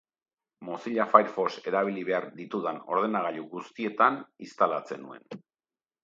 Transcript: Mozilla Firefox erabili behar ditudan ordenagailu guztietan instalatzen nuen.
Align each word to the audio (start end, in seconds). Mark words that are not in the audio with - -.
Mozilla 0.67 1.03
Firefox 1.09 1.49
erabili 1.71 2.05
behar 2.07 2.25
ditudan 2.39 2.79
ordenagailu 2.95 3.43
guztietan 3.51 4.17
instalatzen 4.47 5.05
nuen. 5.05 5.37